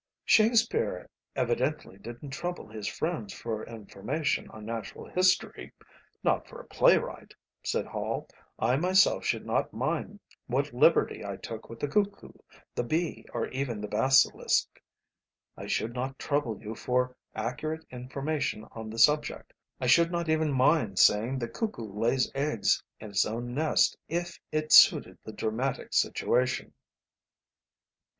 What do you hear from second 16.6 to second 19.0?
for accurate information on the